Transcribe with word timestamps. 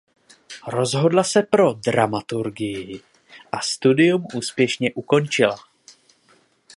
Rozhodla 0.67 1.23
se 1.23 1.41
pro 1.43 1.73
dramaturgii 1.73 3.01
a 3.51 3.59
studium 3.59 4.25
úspěšně 4.35 4.93
ukončila. 4.93 5.55